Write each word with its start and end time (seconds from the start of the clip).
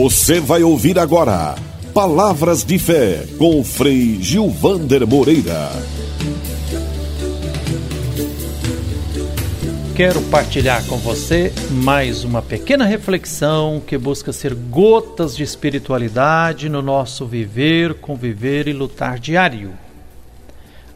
Você 0.00 0.38
vai 0.38 0.62
ouvir 0.62 0.96
agora 0.96 1.56
Palavras 1.92 2.62
de 2.62 2.78
Fé 2.78 3.26
com 3.36 3.64
Frei 3.64 4.22
Gilvander 4.22 5.04
Moreira. 5.04 5.70
Quero 9.96 10.22
partilhar 10.30 10.86
com 10.86 10.98
você 10.98 11.52
mais 11.82 12.22
uma 12.22 12.40
pequena 12.40 12.84
reflexão 12.84 13.82
que 13.84 13.98
busca 13.98 14.32
ser 14.32 14.54
gotas 14.54 15.36
de 15.36 15.42
espiritualidade 15.42 16.68
no 16.68 16.80
nosso 16.80 17.26
viver, 17.26 17.94
conviver 17.94 18.68
e 18.68 18.72
lutar 18.72 19.18
diário. 19.18 19.72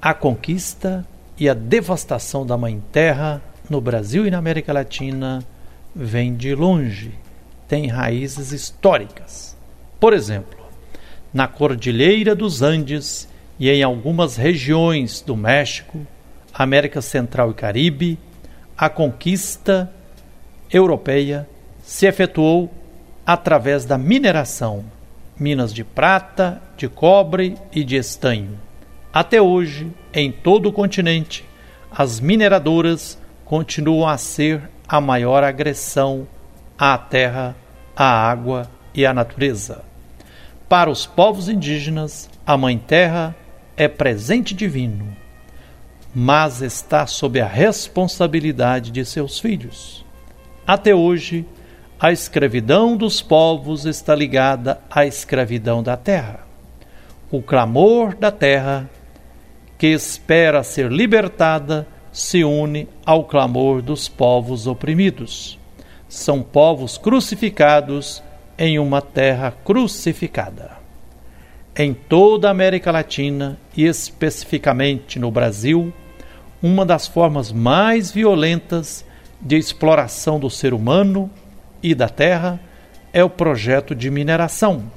A 0.00 0.14
conquista 0.14 1.06
e 1.38 1.50
a 1.50 1.52
devastação 1.52 2.46
da 2.46 2.56
Mãe 2.56 2.82
Terra 2.90 3.42
no 3.68 3.78
Brasil 3.78 4.26
e 4.26 4.30
na 4.30 4.38
América 4.38 4.72
Latina 4.72 5.44
vem 5.94 6.34
de 6.34 6.54
longe, 6.54 7.12
tem 7.68 7.86
raízes 7.88 8.52
históricas. 8.52 9.56
Por 9.98 10.12
exemplo, 10.12 10.58
na 11.32 11.48
Cordilheira 11.48 12.34
dos 12.34 12.62
Andes 12.62 13.28
e 13.58 13.70
em 13.70 13.82
algumas 13.82 14.36
regiões 14.36 15.20
do 15.20 15.36
México, 15.36 16.06
América 16.52 17.00
Central 17.00 17.50
e 17.50 17.54
Caribe, 17.54 18.18
a 18.76 18.88
conquista 18.88 19.90
europeia 20.70 21.48
se 21.82 22.06
efetuou 22.06 22.72
através 23.24 23.84
da 23.84 23.98
mineração, 23.98 24.84
minas 25.38 25.72
de 25.72 25.82
prata, 25.82 26.60
de 26.76 26.88
cobre 26.88 27.56
e 27.72 27.82
de 27.82 27.96
estanho. 27.96 28.58
Até 29.12 29.40
hoje, 29.40 29.90
em 30.12 30.30
todo 30.30 30.68
o 30.68 30.72
continente, 30.72 31.44
as 31.90 32.20
mineradoras 32.20 33.18
continuam 33.44 34.08
a 34.08 34.18
ser 34.18 34.68
a 34.86 35.00
maior 35.00 35.42
agressão 35.42 36.26
à 36.78 36.96
terra, 36.98 37.54
à 37.94 38.04
água 38.04 38.70
e 38.94 39.04
à 39.06 39.12
natureza. 39.14 39.82
Para 40.68 40.90
os 40.90 41.06
povos 41.06 41.48
indígenas, 41.48 42.28
a 42.46 42.56
Mãe 42.56 42.78
Terra 42.78 43.34
é 43.76 43.88
presente 43.88 44.54
divino 44.54 45.16
mas 46.18 46.62
está 46.62 47.06
sob 47.06 47.38
a 47.38 47.46
responsabilidade 47.46 48.90
de 48.90 49.04
seus 49.04 49.38
filhos. 49.38 50.02
Até 50.66 50.94
hoje, 50.94 51.44
a 52.00 52.10
escravidão 52.10 52.96
dos 52.96 53.20
povos 53.20 53.84
está 53.84 54.14
ligada 54.14 54.80
à 54.90 55.04
escravidão 55.04 55.82
da 55.82 55.94
terra. 55.94 56.40
O 57.30 57.42
clamor 57.42 58.14
da 58.14 58.30
terra, 58.30 58.88
que 59.76 59.88
espera 59.88 60.62
ser 60.62 60.90
libertada, 60.90 61.86
se 62.10 62.42
une 62.42 62.88
ao 63.04 63.24
clamor 63.24 63.82
dos 63.82 64.08
povos 64.08 64.66
oprimidos. 64.66 65.58
São 66.08 66.42
povos 66.42 66.96
crucificados 66.96 68.22
em 68.58 68.78
uma 68.78 69.02
terra 69.02 69.52
crucificada. 69.64 70.76
Em 71.76 71.92
toda 71.92 72.48
a 72.48 72.50
América 72.50 72.90
Latina 72.90 73.58
e 73.76 73.84
especificamente 73.84 75.18
no 75.18 75.30
Brasil, 75.30 75.92
uma 76.62 76.86
das 76.86 77.06
formas 77.06 77.52
mais 77.52 78.10
violentas 78.10 79.04
de 79.40 79.56
exploração 79.56 80.40
do 80.40 80.48
ser 80.48 80.72
humano 80.72 81.30
e 81.82 81.94
da 81.94 82.08
terra 82.08 82.58
é 83.12 83.22
o 83.22 83.30
projeto 83.30 83.94
de 83.94 84.10
mineração, 84.10 84.90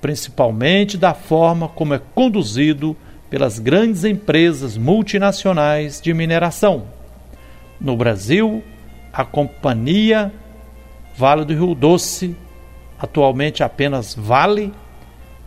principalmente 0.00 0.96
da 0.96 1.12
forma 1.12 1.68
como 1.68 1.94
é 1.94 2.00
conduzido 2.14 2.96
pelas 3.28 3.58
grandes 3.58 4.04
empresas 4.04 4.76
multinacionais 4.76 6.00
de 6.00 6.14
mineração. 6.14 6.84
No 7.80 7.96
Brasil, 7.96 8.62
a 9.16 9.24
companhia 9.24 10.30
Vale 11.16 11.46
do 11.46 11.54
Rio 11.54 11.74
Doce, 11.74 12.36
atualmente 12.98 13.62
apenas 13.62 14.14
Vale, 14.14 14.74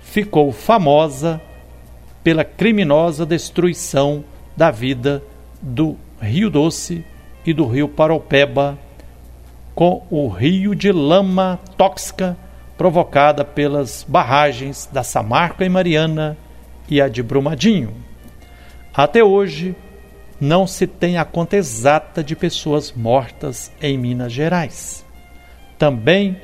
ficou 0.01 0.51
famosa 0.51 1.39
pela 2.23 2.43
criminosa 2.43 3.23
destruição 3.27 4.23
da 4.57 4.71
vida 4.71 5.23
do 5.61 5.95
Rio 6.19 6.49
Doce 6.49 7.05
e 7.45 7.53
do 7.53 7.67
Rio 7.67 7.87
Paropeba, 7.87 8.75
com 9.75 10.03
o 10.09 10.27
rio 10.27 10.73
de 10.73 10.91
lama 10.91 11.59
tóxica 11.77 12.35
provocada 12.75 13.45
pelas 13.45 14.03
barragens 14.07 14.89
da 14.91 15.03
Samarca 15.03 15.63
e 15.63 15.69
Mariana 15.69 16.35
e 16.89 16.99
a 16.99 17.07
de 17.07 17.21
Brumadinho. 17.21 17.93
Até 18.91 19.23
hoje, 19.23 19.75
não 20.39 20.65
se 20.65 20.87
tem 20.87 21.17
a 21.17 21.25
conta 21.25 21.57
exata 21.57 22.23
de 22.23 22.35
pessoas 22.35 22.93
mortas 22.93 23.71
em 23.81 23.97
Minas 23.97 24.31
Gerais. 24.31 25.05
Também 25.77 26.37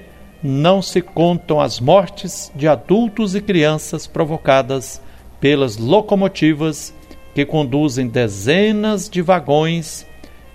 não 0.44 0.81
se 0.81 1.01
contam 1.01 1.59
as 1.59 1.79
mortes 1.79 2.51
de 2.56 2.67
adultos 2.67 3.35
e 3.35 3.41
crianças 3.41 4.06
provocadas 4.06 5.01
pelas 5.39 5.78
locomotivas 5.78 6.94
que 7.33 7.45
conduzem 7.45 8.07
dezenas 8.07 9.09
de 9.09 9.22
vagões 9.22 10.06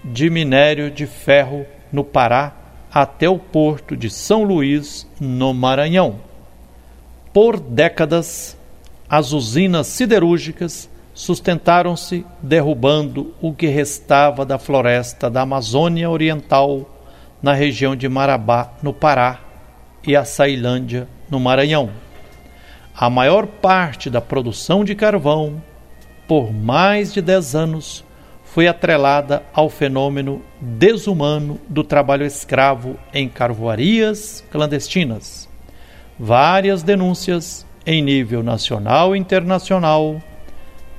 de 0.05 0.31
minério 0.31 0.91
de 0.91 1.07
ferro 1.07 1.67
no 1.93 2.05
Pará 2.05 2.55
até 2.93 3.29
o 3.29 3.39
porto 3.39 3.97
de 3.97 4.11
São 4.11 4.43
Luís, 4.43 5.07
no 5.21 5.55
Maranhão. 5.55 6.17
Por 7.33 7.61
décadas, 7.61 8.57
as 9.09 9.33
usinas 9.33 9.87
siderúrgicas 9.87 10.89
sustentaram-se 11.21 12.25
derrubando 12.43 13.35
o 13.41 13.53
que 13.53 13.67
restava 13.67 14.45
da 14.45 14.59
floresta 14.59 15.29
da 15.29 15.43
Amazônia 15.43 16.09
Oriental 16.09 16.89
na 17.43 17.53
região 17.53 17.97
de 17.97 18.09
Marabá, 18.09 18.73
no 18.83 18.93
Pará, 18.93 19.41
e 20.07 20.17
a 20.17 20.25
Sailândia, 20.25 21.07
no 21.31 21.39
Maranhão. 21.39 21.91
A 22.95 23.09
maior 23.11 23.47
parte 23.47 24.09
da 24.09 24.21
produção 24.21 24.85
de 24.85 24.95
carvão 24.95 25.61
por 26.31 26.53
mais 26.53 27.13
de 27.13 27.21
10 27.21 27.57
anos, 27.57 28.05
foi 28.45 28.69
atrelada 28.69 29.43
ao 29.53 29.69
fenômeno 29.69 30.41
desumano 30.61 31.59
do 31.69 31.83
trabalho 31.83 32.25
escravo 32.25 32.97
em 33.13 33.29
carvoarias 33.29 34.45
clandestinas. 34.49 35.49
Várias 36.17 36.85
denúncias, 36.85 37.67
em 37.85 38.01
nível 38.01 38.45
nacional 38.45 39.17
e 39.17 39.19
internacional, 39.19 40.23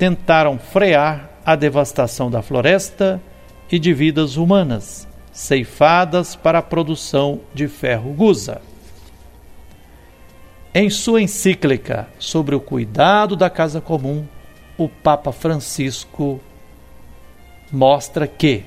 tentaram 0.02 0.58
frear 0.58 1.30
a 1.46 1.56
devastação 1.56 2.32
da 2.32 2.42
floresta 2.42 3.22
e 3.72 3.78
de 3.78 3.94
vidas 3.94 4.36
humanas, 4.36 5.08
ceifadas 5.32 6.36
para 6.36 6.58
a 6.58 6.64
produção 6.64 7.42
de 7.54 7.68
ferro 7.68 8.12
gusa. 8.12 8.64
Em 10.74 10.90
sua 10.90 11.22
encíclica 11.22 12.08
sobre 12.18 12.56
o 12.56 12.60
cuidado 12.60 13.36
da 13.36 13.48
casa 13.48 13.80
comum, 13.80 14.26
o 14.76 14.90
Papa 14.90 15.32
Francisco 15.32 16.42
mostra 17.72 18.26
que 18.26 18.64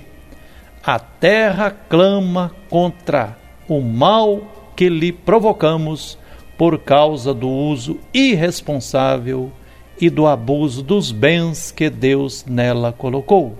a 0.84 1.00
terra 1.00 1.72
clama 1.72 2.54
contra 2.70 3.36
o 3.68 3.80
mal 3.80 4.70
que 4.76 4.88
lhe 4.88 5.10
provocamos 5.10 6.16
por 6.56 6.78
causa 6.78 7.34
do 7.34 7.48
uso 7.48 7.98
irresponsável 8.14 9.50
e 10.00 10.10
do 10.10 10.26
abuso 10.26 10.82
dos 10.82 11.12
bens 11.12 11.70
que 11.70 11.88
Deus 11.88 12.44
nela 12.46 12.92
colocou. 12.92 13.56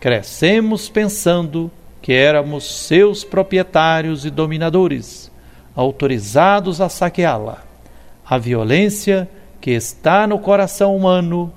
Crescemos 0.00 0.88
pensando 0.88 1.70
que 2.02 2.12
éramos 2.12 2.86
seus 2.86 3.24
proprietários 3.24 4.26
e 4.26 4.30
dominadores, 4.30 5.32
autorizados 5.74 6.80
a 6.80 6.88
saqueá-la. 6.88 7.64
A 8.26 8.36
violência 8.36 9.28
que 9.60 9.70
está 9.70 10.26
no 10.26 10.38
coração 10.38 10.94
humano 10.94 11.52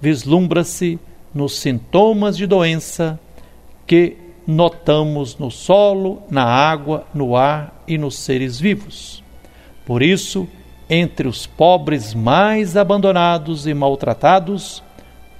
vislumbra-se 0.00 0.98
nos 1.32 1.56
sintomas 1.58 2.36
de 2.36 2.46
doença 2.46 3.18
que 3.86 4.16
notamos 4.46 5.38
no 5.38 5.50
solo, 5.50 6.22
na 6.28 6.44
água, 6.44 7.06
no 7.14 7.36
ar 7.36 7.82
e 7.86 7.96
nos 7.96 8.18
seres 8.18 8.58
vivos. 8.58 9.22
Por 9.86 10.02
isso, 10.02 10.48
entre 10.94 11.26
os 11.26 11.46
pobres 11.46 12.12
mais 12.12 12.76
abandonados 12.76 13.66
e 13.66 13.72
maltratados, 13.72 14.82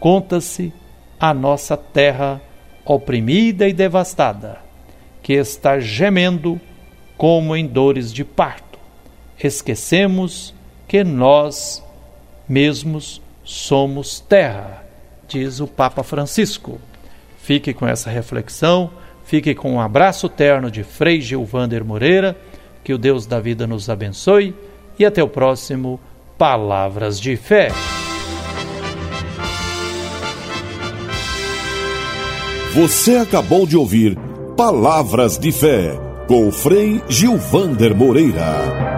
conta-se 0.01 0.73
a 1.21 1.35
nossa 1.35 1.77
terra 1.77 2.41
oprimida 2.87 3.69
e 3.69 3.75
devastada, 3.75 4.61
que 5.23 5.35
está 5.35 5.79
gemendo 5.79 6.59
como 7.19 7.55
em 7.55 7.67
dores 7.67 8.11
de 8.11 8.25
parto. 8.25 8.79
Esquecemos 9.45 10.55
que 10.89 11.05
nós 11.05 11.85
mesmos 12.49 13.21
somos 13.45 14.21
terra, 14.21 14.83
diz 15.29 15.61
o 15.61 15.67
Papa 15.67 16.03
Francisco. 16.03 16.81
Fique 17.37 17.75
com 17.75 17.87
essa 17.87 18.09
reflexão, 18.09 18.91
fique 19.23 19.55
com 19.55 19.75
um 19.75 19.81
abraço 19.83 20.31
terno 20.31 20.71
de 20.71 20.83
Frei 20.83 21.21
Gilvander 21.21 21.85
Moreira, 21.85 22.35
que 22.83 22.95
o 22.95 22.99
Deus 22.99 23.27
da 23.27 23.39
vida 23.39 23.67
nos 23.67 23.91
abençoe 23.91 24.55
e 25.03 25.05
até 25.05 25.23
o 25.23 25.29
próximo 25.29 25.99
Palavras 26.39 27.21
de 27.21 27.37
Fé. 27.37 27.69
Você 32.73 33.17
acabou 33.17 33.67
de 33.67 33.77
ouvir 33.77 34.17
Palavras 34.57 35.37
de 35.39 35.51
Fé 35.51 35.99
com 36.29 36.51
Frei 36.53 37.03
Gilvander 37.09 37.95
Moreira. 37.97 38.92